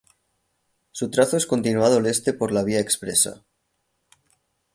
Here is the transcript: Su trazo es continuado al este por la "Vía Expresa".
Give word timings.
Su 0.91 1.11
trazo 1.11 1.37
es 1.37 1.45
continuado 1.45 1.97
al 1.97 2.07
este 2.07 2.33
por 2.33 2.51
la 2.51 2.63
"Vía 2.63 2.79
Expresa". 2.79 3.43